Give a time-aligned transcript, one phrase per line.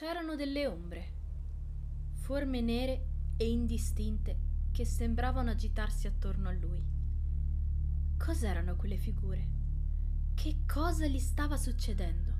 [0.00, 1.12] C'erano delle ombre,
[2.22, 4.38] forme nere e indistinte
[4.72, 6.82] che sembravano agitarsi attorno a lui.
[8.16, 9.48] Cos'erano quelle figure?
[10.32, 12.32] Che cosa gli stava succedendo?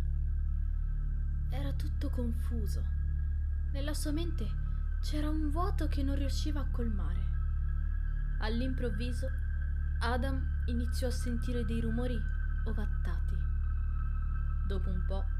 [1.50, 2.82] Era tutto confuso.
[3.72, 4.46] Nella sua mente
[5.02, 7.20] c'era un vuoto che non riusciva a colmare.
[8.38, 9.28] All'improvviso
[10.00, 12.18] Adam iniziò a sentire dei rumori
[12.64, 13.36] ovattati.
[14.66, 15.38] Dopo un po',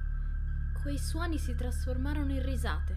[0.80, 2.96] quei suoni si trasformarono in risate,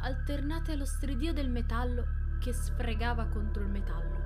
[0.00, 4.18] alternate allo stridio del metallo che sfregava contro il metallo.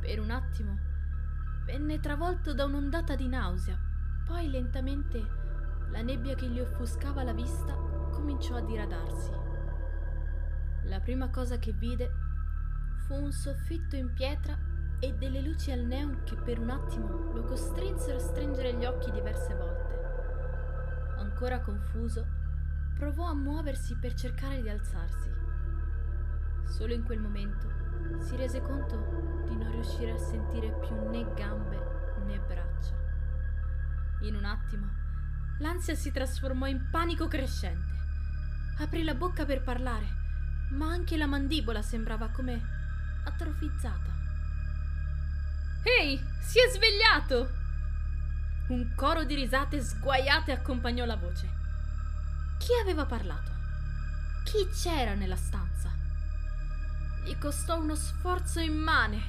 [0.00, 0.78] Per un attimo
[1.64, 3.78] venne travolto da un'ondata di nausea,
[4.26, 5.24] poi lentamente
[5.90, 7.74] la nebbia che gli offuscava la vista
[8.10, 9.30] cominciò a diradarsi.
[10.84, 12.10] La prima cosa che vide
[13.06, 14.56] fu un soffitto in pietra
[15.00, 19.10] e delle luci al neon che per un attimo lo costrinsero a stringere gli occhi
[19.10, 19.77] diverse volte.
[21.40, 22.26] Ancora confuso,
[22.96, 25.30] provò a muoversi per cercare di alzarsi.
[26.66, 27.70] Solo in quel momento
[28.18, 31.78] si rese conto di non riuscire a sentire più né gambe
[32.26, 32.92] né braccia.
[34.22, 34.88] In un attimo,
[35.60, 37.94] l'ansia si trasformò in panico crescente.
[38.78, 40.06] Aprì la bocca per parlare,
[40.70, 42.60] ma anche la mandibola sembrava come
[43.22, 44.12] atrofizzata.
[45.84, 47.57] Ehi, si è svegliato!
[48.68, 51.48] Un coro di risate sguaiate accompagnò la voce.
[52.58, 53.50] Chi aveva parlato?
[54.44, 55.90] Chi c'era nella stanza?
[57.24, 59.22] Gli costò uno sforzo immane,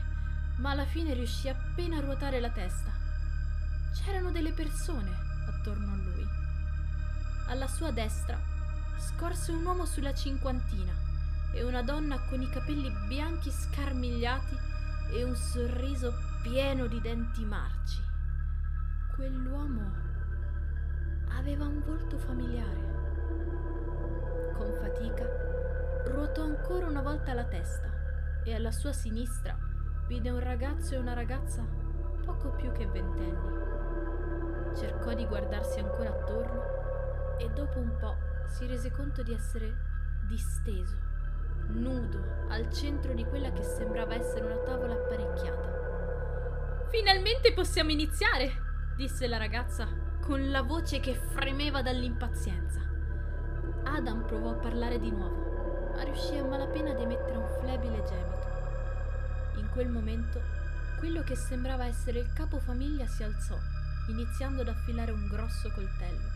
[0.58, 2.92] ma alla fine riuscì appena a ruotare la testa.
[4.04, 5.10] C'erano delle persone
[5.48, 6.28] attorno a lui.
[7.48, 8.38] Alla sua destra
[8.98, 10.92] scorse un uomo sulla cinquantina
[11.54, 14.58] e una donna con i capelli bianchi scarmigliati
[15.14, 18.09] e un sorriso pieno di denti marci.
[19.20, 19.84] Quell'uomo
[21.38, 22.88] aveva un volto familiare.
[24.54, 25.26] Con fatica
[26.06, 27.92] ruotò ancora una volta la testa
[28.46, 29.58] e alla sua sinistra
[30.08, 31.68] vide un ragazzo e una ragazza
[32.24, 34.78] poco più che ventenni.
[34.78, 38.16] Cercò di guardarsi ancora attorno e dopo un po'
[38.46, 39.76] si rese conto di essere
[40.30, 40.96] disteso,
[41.72, 46.88] nudo, al centro di quella che sembrava essere una tavola apparecchiata.
[46.88, 48.59] Finalmente possiamo iniziare!
[49.00, 49.88] Disse la ragazza
[50.20, 52.82] con la voce che fremeva dall'impazienza.
[53.86, 59.58] Adam provò a parlare di nuovo, ma riuscì a malapena ad emettere un flebile gemito.
[59.58, 60.42] In quel momento,
[60.98, 63.58] quello che sembrava essere il capofamiglia si alzò,
[64.10, 66.28] iniziando ad affilare un grosso coltello.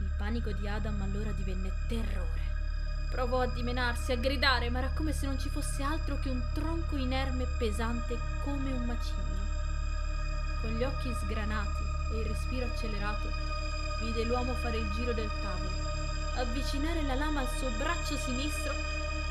[0.00, 2.40] Il panico di Adam allora divenne terrore.
[3.10, 6.40] Provò a dimenarsi, a gridare, ma era come se non ci fosse altro che un
[6.54, 9.31] tronco inerme e pesante come un macigno.
[10.62, 13.28] Con gli occhi sgranati e il respiro accelerato,
[14.00, 15.70] vide l'uomo fare il giro del tavolo,
[16.36, 18.72] avvicinare la lama al suo braccio sinistro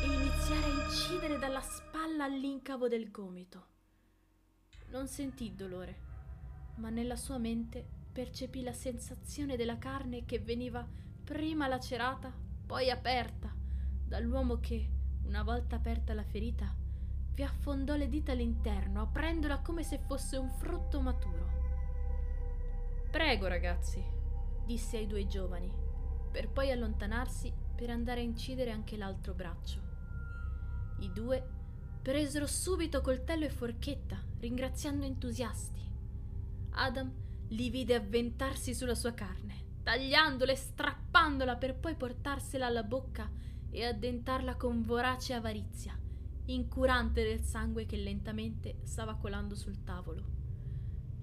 [0.02, 3.66] e iniziare a incidere dalla spalla all'incavo del gomito.
[4.90, 5.96] Non sentì dolore,
[6.76, 10.86] ma nella sua mente percepì la sensazione della carne che veniva
[11.24, 12.30] prima lacerata,
[12.66, 13.56] poi aperta,
[14.06, 14.90] dall'uomo che,
[15.24, 16.81] una volta aperta la ferita,
[17.34, 21.60] vi affondò le dita all'interno, aprendola come se fosse un frutto maturo.
[23.10, 24.04] Prego, ragazzi,
[24.66, 25.72] disse ai due giovani,
[26.32, 29.80] per poi allontanarsi per andare a incidere anche l'altro braccio.
[31.00, 31.44] I due
[32.02, 35.80] presero subito coltello e forchetta, ringraziando entusiasti.
[36.72, 37.12] Adam
[37.50, 43.30] li vide avventarsi sulla sua carne, tagliandola e strappandola per poi portarsela alla bocca
[43.70, 45.98] e addentarla con vorace avarizia
[46.54, 50.24] incurante del sangue che lentamente stava colando sul tavolo.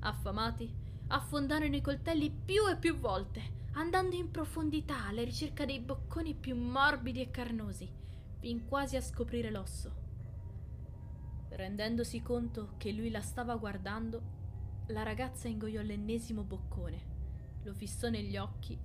[0.00, 0.72] Affamati,
[1.08, 6.56] affondarono i coltelli più e più volte, andando in profondità alla ricerca dei bocconi più
[6.56, 7.90] morbidi e carnosi,
[8.38, 10.06] fin quasi a scoprire l'osso.
[11.50, 14.36] Rendendosi conto che lui la stava guardando,
[14.88, 17.16] la ragazza ingoiò l'ennesimo boccone,
[17.62, 18.78] lo fissò negli occhi,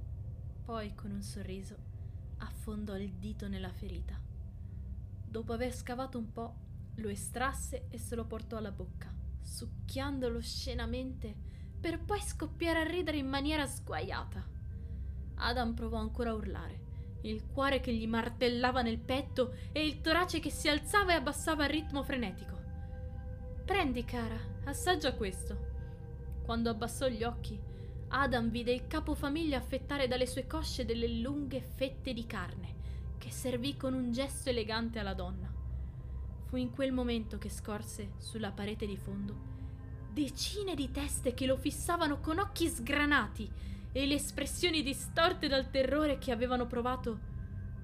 [0.63, 1.91] poi con un sorriso
[2.37, 4.22] affondò il dito nella ferita.
[5.33, 6.53] Dopo aver scavato un po',
[6.97, 11.35] lo estrasse e se lo portò alla bocca, succhiandolo oscenamente
[11.81, 14.47] per poi scoppiare a ridere in maniera sguaiata.
[15.37, 16.81] Adam provò ancora a urlare,
[17.21, 21.63] il cuore che gli martellava nel petto e il torace che si alzava e abbassava
[21.63, 22.61] a ritmo frenetico.
[23.65, 25.57] Prendi, cara, assaggia questo.
[26.43, 27.59] Quando abbassò gli occhi,
[28.09, 32.81] Adam vide il capofamiglia affettare dalle sue cosce delle lunghe fette di carne
[33.23, 35.49] che servì con un gesto elegante alla donna.
[36.47, 39.51] Fu in quel momento che scorse sulla parete di fondo
[40.11, 43.49] decine di teste che lo fissavano con occhi sgranati
[43.93, 47.31] e le espressioni distorte dal terrore che avevano provato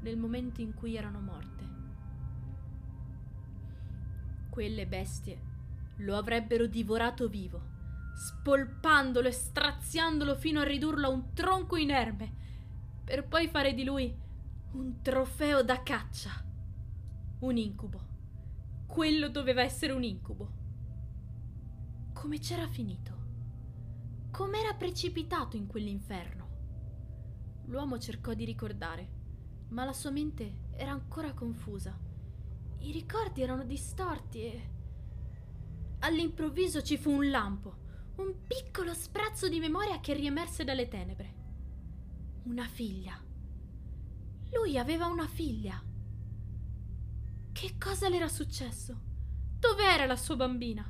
[0.01, 1.67] nel momento in cui erano morte.
[4.49, 5.41] Quelle bestie
[5.99, 7.61] lo avrebbero divorato vivo,
[8.13, 12.35] spolpandolo e straziandolo fino a ridurlo a un tronco inerme,
[13.05, 14.27] per poi fare di lui
[14.71, 16.45] un trofeo da caccia.
[17.39, 18.07] Un incubo.
[18.85, 20.51] Quello doveva essere un incubo.
[22.13, 23.17] Come c'era finito?
[24.29, 26.47] Com'era precipitato in quell'inferno?
[27.65, 29.09] L'uomo cercò di ricordare,
[29.69, 31.97] ma la sua mente era ancora confusa.
[32.79, 34.69] I ricordi erano distorti e...
[35.99, 37.77] All'improvviso ci fu un lampo,
[38.17, 41.33] un piccolo sprazzo di memoria che riemerse dalle tenebre.
[42.43, 43.28] Una figlia.
[44.51, 45.81] Lui aveva una figlia.
[47.51, 48.99] Che cosa le era successo?
[49.59, 50.89] Dov'era la sua bambina?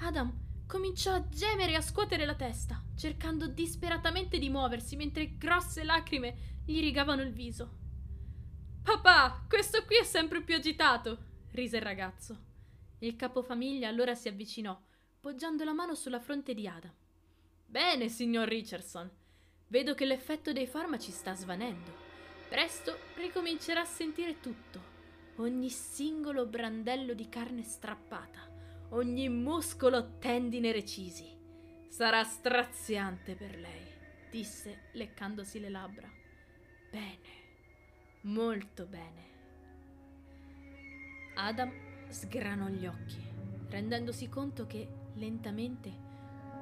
[0.00, 5.82] Adam cominciò a gemere e a scuotere la testa, cercando disperatamente di muoversi mentre grosse
[5.82, 7.78] lacrime gli rigavano il viso.
[8.82, 11.18] Papà, questo qui è sempre più agitato,
[11.52, 12.38] rise il ragazzo.
[13.00, 14.78] Il capofamiglia allora si avvicinò,
[15.20, 16.92] poggiando la mano sulla fronte di Adam.
[17.66, 19.10] Bene, signor Richardson.
[19.68, 21.99] Vedo che l'effetto dei farmaci sta svanendo.
[22.50, 24.82] Presto ricomincerà a sentire tutto.
[25.36, 28.40] Ogni singolo brandello di carne strappata,
[28.88, 31.32] ogni muscolo tendine recisi.
[31.88, 33.86] Sarà straziante per lei,
[34.30, 36.10] disse leccandosi le labbra.
[36.90, 37.28] Bene,
[38.22, 39.28] molto bene.
[41.36, 41.70] Adam
[42.08, 43.22] sgranò gli occhi,
[43.68, 45.88] rendendosi conto che, lentamente,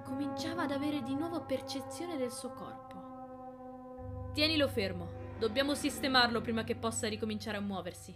[0.04, 4.30] cominciava ad avere di nuovo percezione del suo corpo.
[4.34, 8.14] Tienilo fermo, dobbiamo sistemarlo prima che possa ricominciare a muoversi.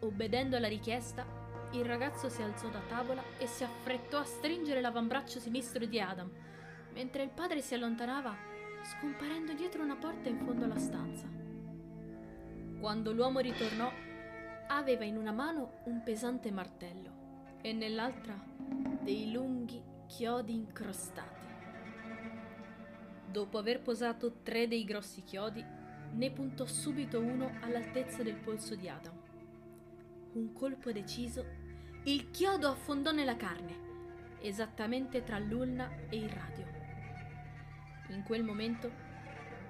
[0.00, 1.26] Obbedendo alla richiesta,
[1.72, 6.30] il ragazzo si alzò da tavola e si affrettò a stringere l'avambraccio sinistro di Adam,
[6.92, 8.36] mentre il padre si allontanava,
[8.82, 11.26] scomparendo dietro una porta in fondo alla stanza.
[12.80, 13.90] Quando l'uomo ritornò,
[14.70, 18.38] Aveva in una mano un pesante martello e nell'altra
[19.00, 21.46] dei lunghi chiodi incrostati.
[23.30, 25.64] Dopo aver posato tre dei grossi chiodi,
[26.12, 29.16] ne puntò subito uno all'altezza del polso di Adam.
[30.32, 31.44] Un colpo deciso,
[32.04, 36.66] il chiodo affondò nella carne, esattamente tra l'ulna e il radio.
[38.10, 38.90] In quel momento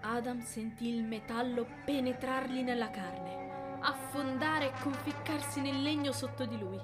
[0.01, 3.49] Adam sentì il metallo penetrargli nella carne
[3.81, 6.81] affondare e conficcarsi nel legno sotto di lui.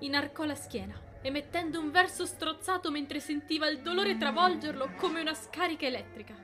[0.00, 5.86] Inarcò la schiena, emettendo un verso strozzato mentre sentiva il dolore travolgerlo come una scarica
[5.86, 6.34] elettrica.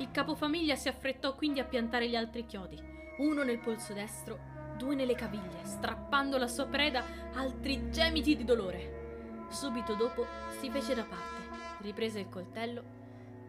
[0.00, 2.82] Il capofamiglia si affrettò quindi a piantare gli altri chiodi,
[3.18, 4.38] uno nel polso destro,
[4.78, 7.04] due nelle caviglie, strappando la sua preda
[7.34, 9.46] altri gemiti di dolore.
[9.50, 10.26] Subito dopo
[10.58, 12.82] si fece da parte, riprese il coltello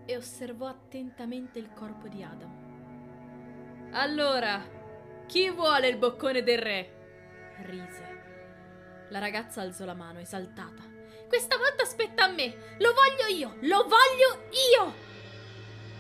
[0.06, 3.90] e osservò attentamente il corpo di Adam.
[3.92, 4.62] Allora,
[5.28, 7.00] chi vuole il boccone del re?
[7.62, 8.10] rise.
[9.10, 10.84] La ragazza alzò la mano, esaltata.
[11.30, 12.76] Questa volta spetta a me!
[12.80, 13.56] Lo voglio io!
[13.62, 15.11] Lo voglio io!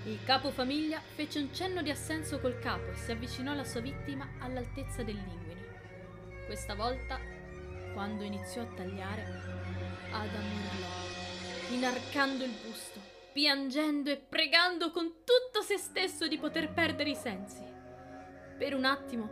[0.05, 4.27] Il capofamiglia fece un cenno di assenso col capo e si avvicinò alla sua vittima
[4.39, 6.43] all'altezza del linguine.
[6.47, 7.19] Questa volta,
[7.93, 9.21] quando iniziò a tagliare,
[10.11, 12.99] Adam urlò, inarcando il busto,
[13.31, 17.63] piangendo e pregando con tutto se stesso di poter perdere i sensi.
[18.57, 19.29] Per un attimo,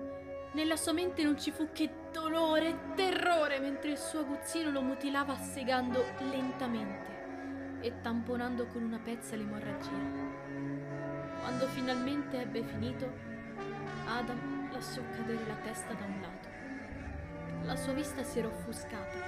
[0.54, 4.82] nella sua mente non ci fu che dolore e terrore mentre il suo aguzzino lo
[4.82, 10.39] mutilava segando lentamente e tamponando con una pezza l'emorragia.
[11.40, 13.12] Quando finalmente ebbe finito,
[14.08, 16.48] Adam lasciò cadere la testa da un lato.
[17.66, 19.20] La sua vista si era offuscata,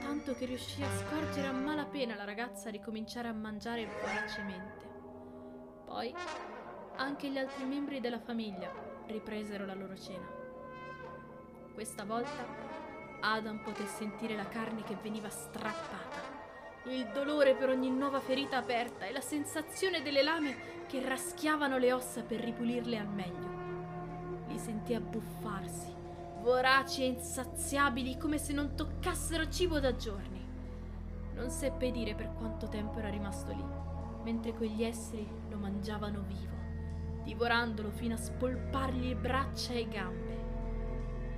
[0.00, 4.84] tanto che riuscì a scorgere a malapena la ragazza ricominciare a mangiare voracemente.
[5.84, 6.14] Poi
[6.96, 8.70] anche gli altri membri della famiglia
[9.06, 10.26] ripresero la loro cena.
[11.72, 12.44] Questa volta
[13.20, 16.35] Adam poté sentire la carne che veniva strappata,
[16.88, 21.92] il dolore per ogni nuova ferita aperta e la sensazione delle lame che raschiavano le
[21.92, 23.54] ossa per ripulirle al meglio.
[24.48, 25.92] Li sentì abbuffarsi,
[26.40, 30.44] voraci e insaziabili come se non toccassero cibo da giorni.
[31.34, 33.64] Non seppe dire per quanto tempo era rimasto lì,
[34.22, 36.56] mentre quegli esseri lo mangiavano vivo
[37.26, 40.44] divorandolo fino a spolpargli braccia e gambe.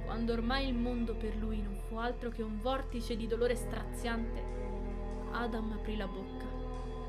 [0.05, 4.78] Quando ormai il mondo per lui non fu altro che un vortice di dolore straziante,
[5.33, 6.47] Adam aprì la bocca,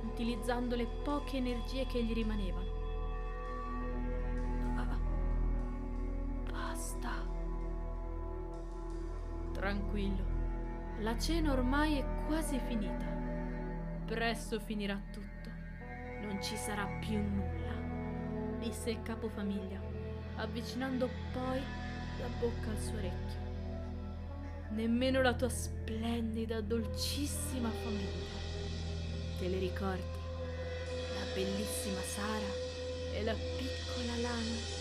[0.04, 2.68] utilizzando le poche energie che gli rimanevano.
[4.76, 4.98] Ah,
[6.52, 7.12] basta.
[9.52, 10.24] Tranquillo,
[11.00, 13.06] la cena ormai è quasi finita.
[14.06, 15.28] Presto finirà tutto.
[16.22, 19.80] non ci sarà più nulla, disse il capofamiglia,
[20.36, 21.62] avvicinando poi
[22.20, 23.49] la bocca al suo orecchio.
[24.70, 28.38] Nemmeno la tua splendida, dolcissima famiglia.
[29.40, 30.18] Te le ricordi?
[31.16, 34.78] La bellissima Sara e la piccola Lana.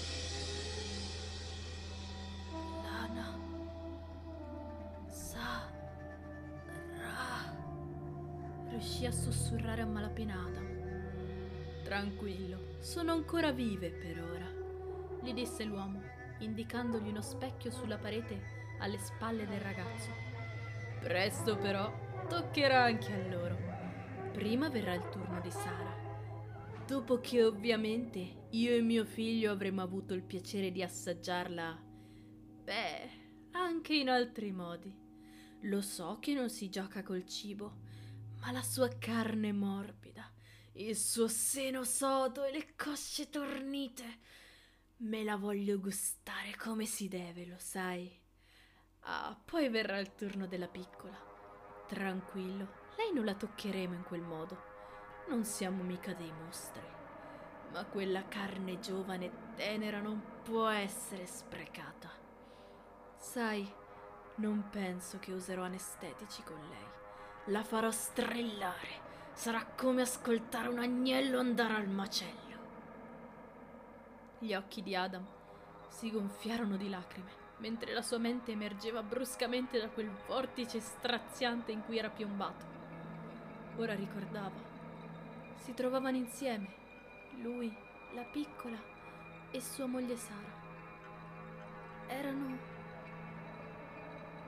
[8.71, 10.37] Riuscì a sussurrare a malapena.
[11.83, 14.47] Tranquillo, sono ancora vive per ora,
[15.21, 16.00] gli disse l'uomo,
[16.38, 20.11] indicandogli uno specchio sulla parete alle spalle del ragazzo.
[21.00, 21.92] Presto però
[22.28, 23.56] toccherà anche a loro.
[24.32, 25.97] Prima verrà il turno di Sara.
[26.87, 31.78] Dopo che ovviamente io e mio figlio avremo avuto il piacere di assaggiarla,
[32.64, 33.11] beh,
[33.52, 34.94] anche in altri modi.
[35.62, 37.80] Lo so che non si gioca col cibo,
[38.40, 40.32] ma la sua carne morbida,
[40.75, 44.18] il suo seno sodo e le cosce tornite,
[44.99, 48.26] me la voglio gustare come si deve, lo sai.
[49.11, 51.17] Ah, poi verrà il turno della piccola.
[51.87, 54.62] Tranquillo, lei non la toccheremo in quel modo.
[55.29, 56.87] Non siamo mica dei mostri.
[57.73, 62.11] Ma quella carne giovane e tenera non può essere sprecata.
[63.17, 63.67] Sai,
[64.37, 66.87] non penso che userò anestetici con lei.
[67.47, 69.07] La farò strillare.
[69.33, 72.57] Sarà come ascoltare un agnello andare al macello.
[74.38, 75.27] Gli occhi di Adam
[75.88, 81.85] si gonfiarono di lacrime mentre la sua mente emergeva bruscamente da quel vortice straziante in
[81.85, 82.65] cui era piombato.
[83.77, 84.67] Ora ricordava.
[85.57, 86.75] Si trovavano insieme,
[87.43, 87.75] lui,
[88.15, 88.79] la piccola
[89.50, 90.67] e sua moglie Sara.
[92.07, 92.59] Erano...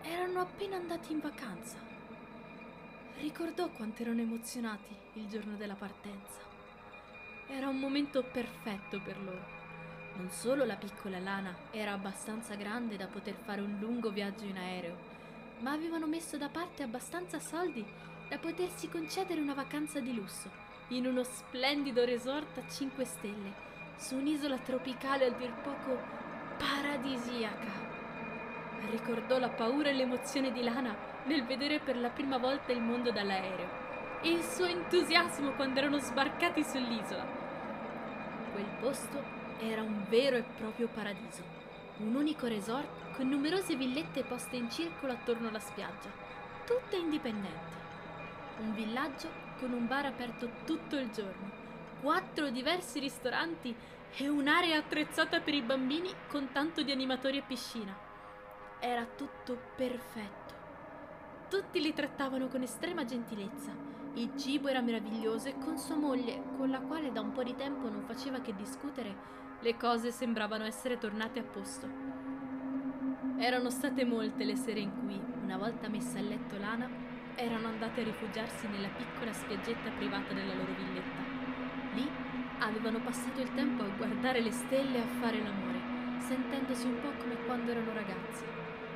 [0.02, 1.76] erano appena andati in vacanza.
[3.18, 6.40] Ricordò quanto erano emozionati il giorno della partenza.
[7.48, 9.59] Era un momento perfetto per loro.
[10.16, 14.56] Non solo la piccola Lana era abbastanza grande da poter fare un lungo viaggio in
[14.56, 14.96] aereo,
[15.60, 17.84] ma avevano messo da parte abbastanza soldi
[18.28, 20.48] da potersi concedere una vacanza di lusso
[20.88, 23.52] in uno splendido resort a 5 stelle
[23.96, 25.98] su un'isola tropicale a dir poco
[26.58, 27.88] paradisiaca.
[28.90, 33.10] Ricordò la paura e l'emozione di Lana nel vedere per la prima volta il mondo
[33.10, 33.68] dall'aereo
[34.22, 37.26] e il suo entusiasmo quando erano sbarcati sull'isola.
[38.52, 41.42] Quel posto era un vero e proprio paradiso,
[41.98, 46.08] un unico resort con numerose villette poste in circolo attorno alla spiaggia,
[46.64, 47.76] tutte indipendenti.
[48.60, 51.50] Un villaggio con un bar aperto tutto il giorno,
[52.00, 53.74] quattro diversi ristoranti
[54.16, 57.94] e un'area attrezzata per i bambini con tanto di animatori e piscina.
[58.78, 60.54] Era tutto perfetto.
[61.50, 63.72] Tutti li trattavano con estrema gentilezza.
[64.14, 67.54] Il cibo era meraviglioso e con sua moglie, con la quale da un po' di
[67.54, 71.86] tempo non faceva che discutere, le cose sembravano essere tornate a posto.
[73.36, 76.88] Erano state molte le sere in cui, una volta messa a letto Lana,
[77.34, 81.22] erano andate a rifugiarsi nella piccola spiaggetta privata della loro villetta.
[81.92, 82.08] Lì
[82.58, 87.12] avevano passato il tempo a guardare le stelle e a fare l'amore, sentendosi un po'
[87.18, 88.44] come quando erano ragazzi.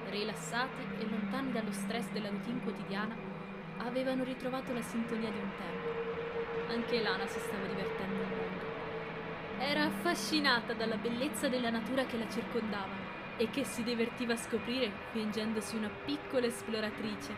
[0.09, 3.15] Rilassati e lontani dallo stress della routine quotidiana,
[3.79, 6.73] avevano ritrovato la sintonia di un tempo.
[6.73, 8.54] Anche Lana si stava divertendo mondo.
[9.67, 12.93] Era affascinata dalla bellezza della natura che la circondava
[13.39, 17.33] e che si divertiva a scoprire fingendosi una piccola esploratrice.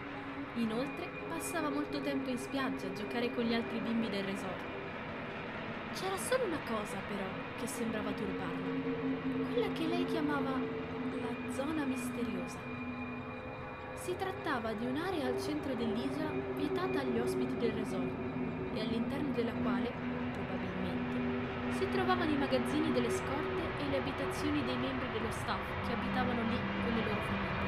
[0.54, 4.64] Inoltre passava molto tempo in spiaggia a giocare con gli altri bimbi del resort.
[5.94, 7.28] C'era solo una cosa però
[7.60, 12.58] che sembrava turbarla, quella che lei chiamava la zona misteriosa.
[13.94, 18.14] Si trattava di un'area al centro dell'isola vietata agli ospiti del resort
[18.74, 20.05] e all'interno della quale
[21.76, 26.42] si trovavano i magazzini delle scorte e le abitazioni dei membri dello staff che abitavano
[26.48, 27.64] lì con le loro famiglie.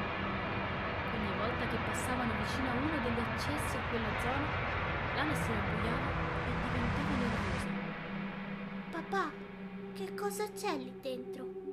[1.12, 4.46] Ogni volta che passavano vicino a uno degli accessi a quella zona,
[5.14, 6.10] Lana si rabbuiava
[6.40, 7.68] e diventava nervosa.
[8.90, 9.30] Papà,
[9.92, 11.68] che cosa c'è lì dentro?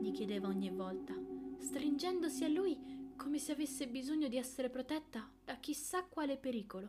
[0.00, 1.14] gli chiedeva ogni volta,
[1.58, 6.88] stringendosi a lui come se avesse bisogno di essere protetta da chissà quale pericolo.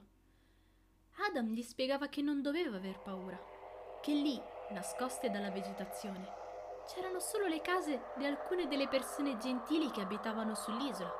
[1.27, 3.37] Adam gli spiegava che non doveva aver paura,
[4.01, 4.39] che lì
[4.71, 6.39] nascoste dalla vegetazione.
[6.87, 11.13] C'erano solo le case di alcune delle persone gentili che abitavano sull'isola,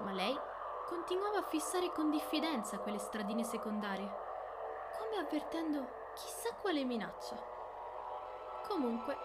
[0.00, 0.38] ma lei
[0.86, 4.10] continuava a fissare con diffidenza quelle stradine secondarie,
[4.98, 7.36] come avvertendo chissà quale minaccia.
[8.68, 9.16] Comunque,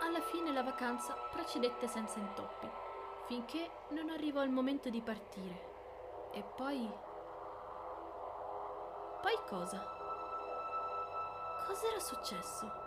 [0.00, 2.70] alla fine la vacanza procedette senza intoppi,
[3.26, 5.68] finché non arrivò il momento di partire.
[6.32, 6.90] E poi...
[9.20, 9.98] Poi cosa?
[11.66, 12.79] Cos'era successo?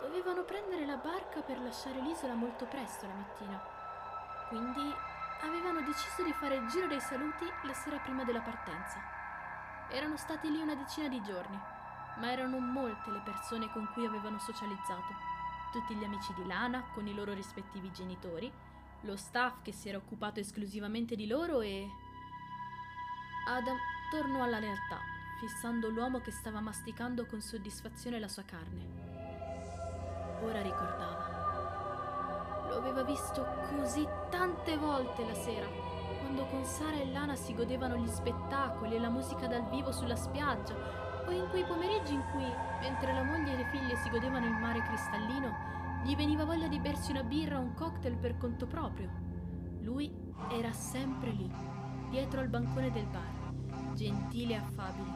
[0.00, 3.62] Dovevano prendere la barca per lasciare l'isola molto presto la mattina.
[4.48, 4.94] Quindi
[5.42, 8.98] avevano deciso di fare il giro dei saluti la sera prima della partenza.
[9.90, 11.58] Erano stati lì una decina di giorni,
[12.18, 15.14] ma erano molte le persone con cui avevano socializzato.
[15.72, 18.52] Tutti gli amici di Lana con i loro rispettivi genitori,
[19.02, 21.88] lo staff che si era occupato esclusivamente di loro e...
[23.48, 23.76] Adam
[24.10, 24.98] tornò alla realtà,
[25.38, 29.05] fissando l'uomo che stava masticando con soddisfazione la sua carne.
[30.42, 31.34] Ora ricordava.
[32.68, 35.66] Lo aveva visto così tante volte la sera,
[36.20, 40.16] quando con Sara e Lana si godevano gli spettacoli e la musica dal vivo sulla
[40.16, 40.74] spiaggia,
[41.26, 42.46] o in quei pomeriggi in cui,
[42.80, 45.54] mentre la moglie e le figlie si godevano il mare cristallino,
[46.04, 49.10] gli veniva voglia di bersi una birra o un cocktail per conto proprio.
[49.80, 50.14] Lui
[50.50, 51.50] era sempre lì,
[52.10, 55.10] dietro al bancone del bar, gentile e affabile,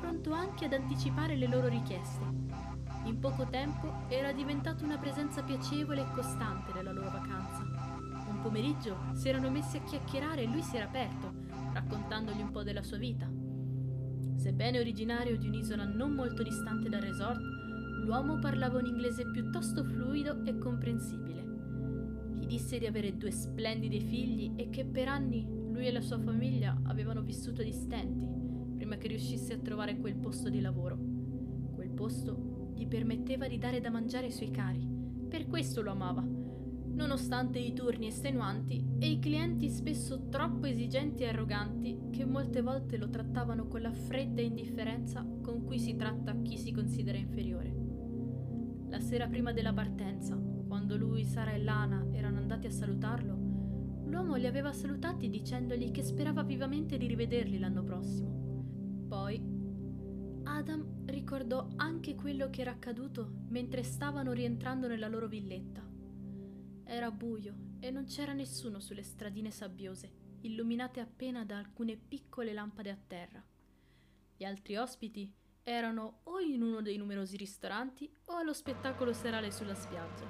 [0.00, 2.65] pronto anche ad anticipare le loro richieste
[3.06, 7.62] in poco tempo era diventato una presenza piacevole e costante nella loro vacanza.
[8.28, 11.32] Un pomeriggio si erano messi a chiacchierare e lui si era aperto,
[11.72, 13.30] raccontandogli un po' della sua vita.
[14.36, 17.40] Sebbene originario di un'isola non molto distante dal resort,
[18.04, 21.44] l'uomo parlava un inglese piuttosto fluido e comprensibile.
[22.34, 26.18] Gli disse di avere due splendidi figli e che per anni lui e la sua
[26.18, 28.26] famiglia avevano vissuto di stenti
[28.76, 30.98] prima che riuscisse a trovare quel posto di lavoro.
[31.74, 34.86] Quel posto gli permetteva di dare da mangiare ai suoi cari.
[35.28, 41.28] Per questo lo amava, nonostante i turni estenuanti e i clienti spesso troppo esigenti e
[41.28, 46.56] arroganti che molte volte lo trattavano con la fredda indifferenza con cui si tratta chi
[46.56, 47.74] si considera inferiore.
[48.88, 53.34] La sera prima della partenza, quando lui, Sara e Lana erano andati a salutarlo,
[54.06, 59.04] l'uomo li aveva salutati dicendogli che sperava vivamente di rivederli l'anno prossimo.
[59.08, 59.42] Poi
[60.44, 65.84] Adam ricordò anche quello che era accaduto mentre stavano rientrando nella loro villetta.
[66.84, 70.10] Era buio e non c'era nessuno sulle stradine sabbiose,
[70.42, 73.44] illuminate appena da alcune piccole lampade a terra.
[74.36, 79.74] Gli altri ospiti erano o in uno dei numerosi ristoranti o allo spettacolo serale sulla
[79.74, 80.26] spiaggia.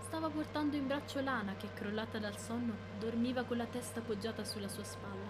[0.00, 4.68] Stava portando in braccio Lana che, crollata dal sonno, dormiva con la testa appoggiata sulla
[4.68, 5.27] sua spalla.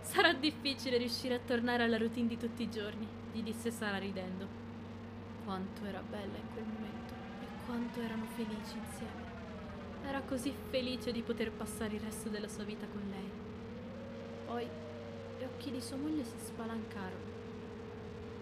[0.00, 4.46] Sarà difficile riuscire a tornare alla routine di tutti i giorni, gli disse Sara ridendo.
[5.44, 9.28] Quanto era bella in quel momento e quanto erano felici insieme.
[10.04, 13.30] Era così felice di poter passare il resto della sua vita con lei.
[14.46, 14.68] Poi
[15.38, 17.38] gli occhi di sua moglie si spalancarono.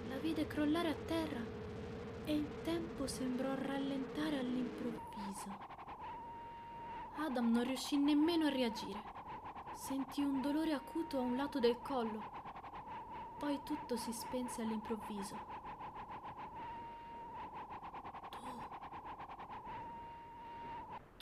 [0.08, 1.44] La vide crollare a terra
[2.24, 5.56] e in tempo sembrò rallentare all'improvviso.
[7.18, 9.17] Adam non riuscì nemmeno a reagire.
[9.78, 12.20] Sentì un dolore acuto a un lato del collo.
[13.38, 15.38] Poi tutto si spense all'improvviso.
[18.28, 18.38] Tu.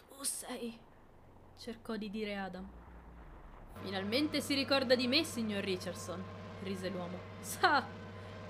[0.08, 0.78] Tu sei.
[1.58, 2.66] cercò di dire Adam.
[3.82, 6.24] Finalmente si ricorda di me, signor Richardson,
[6.62, 7.18] rise l'uomo.
[7.40, 7.86] Sa,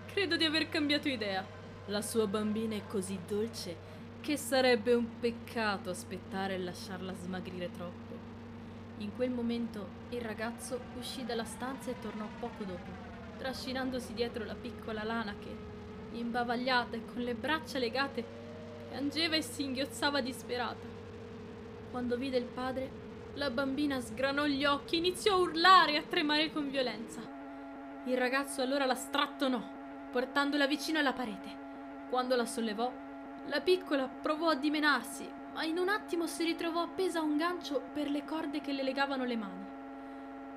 [0.07, 1.45] credo di aver cambiato idea.
[1.87, 3.77] La sua bambina è così dolce
[4.21, 8.06] che sarebbe un peccato aspettare e lasciarla smagrire troppo.
[8.99, 12.91] In quel momento il ragazzo uscì dalla stanza e tornò poco dopo,
[13.37, 15.55] trascinandosi dietro la piccola lana che,
[16.13, 18.25] imbavagliata e con le braccia legate,
[18.89, 20.87] piangeva e singhiozzava disperata.
[21.91, 22.91] Quando vide il padre,
[23.35, 27.21] la bambina sgranò gli occhi iniziò a urlare e a tremare con violenza.
[28.05, 29.63] Il ragazzo allora la strattonò,
[30.11, 31.65] portandola vicino alla parete.
[32.09, 32.91] Quando la sollevò,
[33.49, 37.81] la piccola provò a dimenarsi, ma in un attimo si ritrovò appesa a un gancio
[37.95, 39.65] per le corde che le legavano le mani.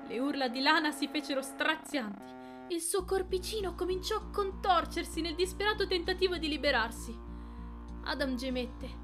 [0.06, 2.30] Le urla di Lana si fecero strazianti.
[2.68, 7.18] Il suo corpicino cominciò a contorcersi nel disperato tentativo di liberarsi.
[8.04, 8.98] Adam gemette.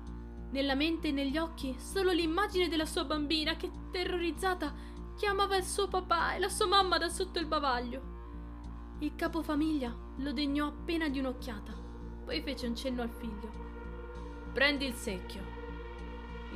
[0.50, 4.74] Nella mente e negli occhi solo l'immagine della sua bambina che, terrorizzata,
[5.16, 8.96] chiamava il suo papà e la sua mamma da sotto il bavaglio.
[8.98, 11.72] Il capofamiglia lo degnò appena di un'occhiata,
[12.22, 13.64] poi fece un cenno al figlio.
[14.52, 15.55] Prendi il secchio,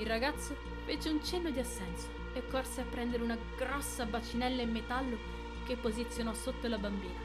[0.01, 4.71] il ragazzo fece un cenno di assenso e corse a prendere una grossa bacinella in
[4.71, 5.19] metallo
[5.65, 7.19] che posizionò sotto la bambina.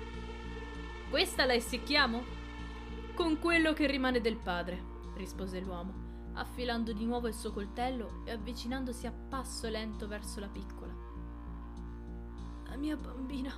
[1.10, 2.44] Questa la essicchiamo?
[3.14, 4.84] Con quello che rimane del padre,
[5.16, 10.50] rispose l'uomo, affilando di nuovo il suo coltello e avvicinandosi a passo lento verso la
[10.50, 10.94] piccola.
[12.68, 13.54] La mia bambina.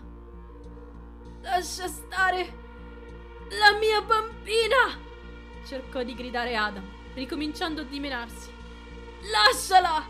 [1.42, 2.66] Lascia stare!
[3.50, 5.06] La mia bambina!
[5.66, 8.57] cercò di gridare Adam, ricominciando a dimenarsi.
[9.32, 10.06] Lasciala!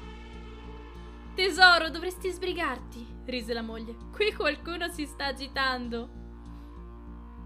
[1.33, 3.95] Tesoro, dovresti sbrigarti, rise la moglie.
[4.11, 6.09] Qui qualcuno si sta agitando.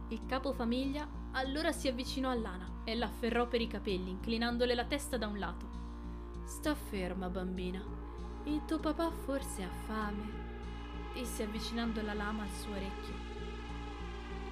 [0.10, 5.18] Il capofamiglia Allora si avvicinò a Lana e l'afferrò per i capelli, inclinandole la testa
[5.18, 5.70] da un lato.
[6.44, 7.82] Sta ferma, bambina.
[8.46, 10.30] Il tuo papà forse ha fame,
[11.14, 13.14] disse avvicinando la lama al suo orecchio.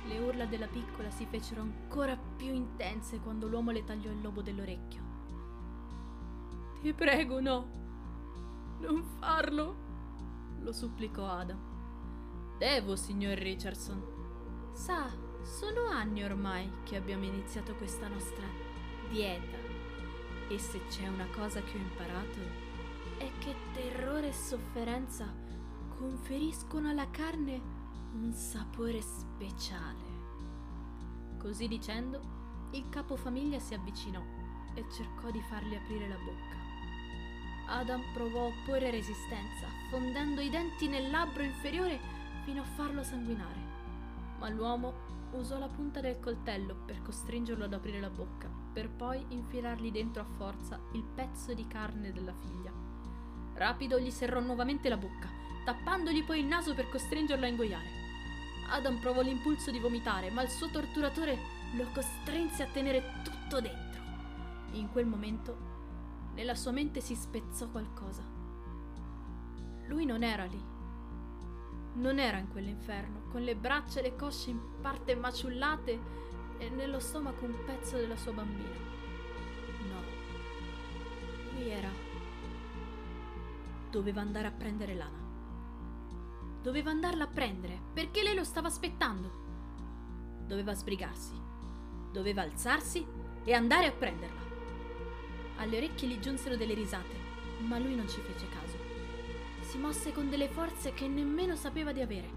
[0.05, 4.41] Le urla della piccola si fecero ancora più intense quando l'uomo le tagliò il lobo
[4.41, 5.08] dell'orecchio.
[6.81, 8.77] Ti prego, no.
[8.79, 9.75] Non farlo,
[10.59, 12.57] lo supplicò Adam.
[12.57, 14.01] Devo, signor Richardson.
[14.73, 15.09] Sa,
[15.41, 18.45] sono anni ormai che abbiamo iniziato questa nostra
[19.09, 19.57] dieta.
[20.47, 22.39] E se c'è una cosa che ho imparato
[23.17, 25.33] è che terrore e sofferenza
[25.97, 27.61] conferiscono alla carne
[28.13, 30.07] un sapore speciale.
[31.37, 34.23] Così dicendo, il capofamiglia si avvicinò
[34.75, 36.68] e cercò di fargli aprire la bocca.
[37.69, 41.99] Adam provò a opporre resistenza, fondendo i denti nel labbro inferiore
[42.43, 43.77] fino a farlo sanguinare.
[44.39, 44.93] Ma l'uomo
[45.33, 50.23] usò la punta del coltello per costringerlo ad aprire la bocca, per poi infilargli dentro
[50.23, 52.71] a forza il pezzo di carne della figlia.
[53.53, 55.29] Rapido gli serrò nuovamente la bocca,
[55.65, 57.97] tappandogli poi il naso per costringerlo a ingoiare.
[58.69, 61.37] Adam provò l'impulso di vomitare, ma il suo torturatore
[61.75, 64.01] lo costrinse a tenere tutto dentro.
[64.71, 65.78] In quel momento
[66.39, 68.23] nella sua mente si spezzò qualcosa.
[69.87, 70.63] Lui non era lì.
[71.95, 75.99] Non era in quell'inferno, con le braccia e le cosce in parte maciullate
[76.57, 78.77] e nello stomaco un pezzo della sua bambina.
[79.89, 80.01] No.
[81.55, 81.89] Lui era...
[83.89, 85.27] Doveva andare a prendere Lana.
[86.61, 89.29] Doveva andarla a prendere, perché lei lo stava aspettando.
[90.47, 91.33] Doveva sbrigarsi.
[92.13, 93.05] Doveva alzarsi
[93.43, 94.48] e andare a prenderla.
[95.59, 97.15] Alle orecchie gli giunsero delle risate,
[97.59, 98.77] ma lui non ci fece caso.
[99.61, 102.29] Si mosse con delle forze che nemmeno sapeva di avere,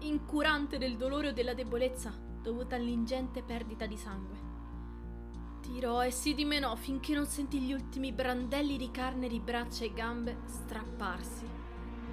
[0.00, 4.46] incurante del dolore o della debolezza dovuta all'ingente perdita di sangue.
[5.60, 9.92] Tirò e si dimenò finché non sentì gli ultimi brandelli di carne di braccia e
[9.92, 11.46] gambe strapparsi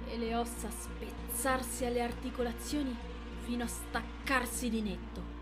[0.08, 2.94] e le ossa spezzarsi alle articolazioni
[3.38, 5.34] fino a staccarsi di netto.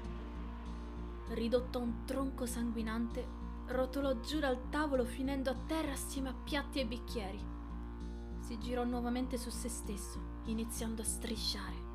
[1.31, 6.81] Ridotto a un tronco sanguinante, rotolò giù dal tavolo finendo a terra assieme a piatti
[6.81, 7.53] e bicchieri.
[8.41, 11.93] Si girò nuovamente su se stesso, iniziando a strisciare.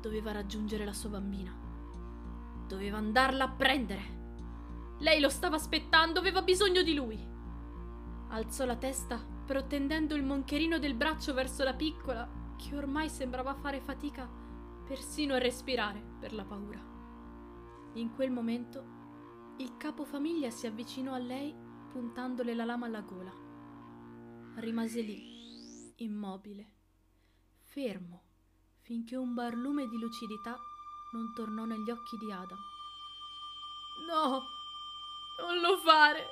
[0.00, 1.54] Doveva raggiungere la sua bambina.
[2.66, 4.22] Doveva andarla a prendere.
[4.98, 7.32] Lei lo stava aspettando, aveva bisogno di lui.
[8.28, 13.80] Alzò la testa, protendendo il moncherino del braccio verso la piccola, che ormai sembrava fare
[13.80, 14.28] fatica
[14.86, 16.80] persino a respirare per la paura.
[17.94, 19.02] In quel momento
[19.58, 21.54] il capofamiglia si avvicinò a lei
[21.90, 23.32] puntandole la lama alla gola.
[24.56, 26.72] Rimase lì, immobile,
[27.60, 28.22] fermo,
[28.80, 30.58] finché un barlume di lucidità
[31.12, 32.58] non tornò negli occhi di Adam.
[34.08, 34.42] No,
[35.40, 36.26] non lo fare!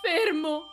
[0.00, 0.68] Fermo!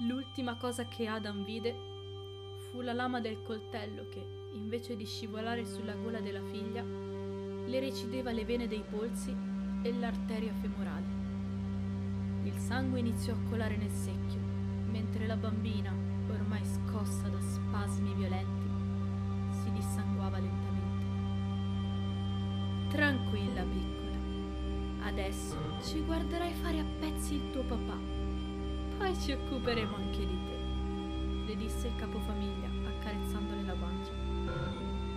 [0.00, 5.94] L'ultima cosa che Adam vide fu la lama del coltello che, invece di scivolare sulla
[5.94, 9.47] gola della figlia, le recideva le vene dei polsi
[9.82, 11.06] e l'arteria femorale.
[12.44, 14.40] Il sangue iniziò a colare nel secchio,
[14.90, 15.92] mentre la bambina,
[16.30, 18.68] ormai scossa da spasmi violenti,
[19.50, 21.04] si dissanguava lentamente.
[22.90, 25.06] Tranquilla, piccola.
[25.06, 27.96] Adesso ci guarderai fare a pezzi il tuo papà.
[28.98, 34.12] Poi ci occuperemo anche di te, le disse il capofamiglia, accarezzandole la guancia.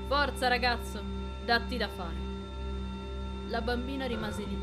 [0.07, 1.01] Forza, ragazzo,
[1.45, 2.30] datti da fare.
[3.51, 4.57] La bambina rimase lì,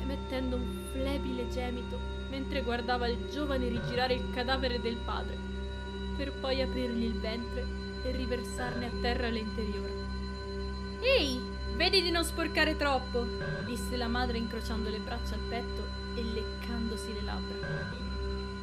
[0.00, 1.98] emettendo un flebile gemito
[2.30, 5.36] mentre guardava il giovane rigirare il cadavere del padre,
[6.16, 7.66] per poi aprirgli il ventre
[8.02, 9.92] e riversarne a terra l'interiore.
[11.00, 11.42] Ehi,
[11.76, 13.26] vedi di non sporcare troppo,
[13.66, 17.68] disse la madre incrociando le braccia al petto e leccandosi le labbra.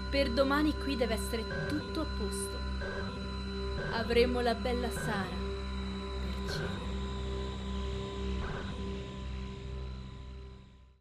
[0.10, 2.58] Per domani qui deve essere tutto a posto.
[3.92, 5.49] Avremo la bella Sara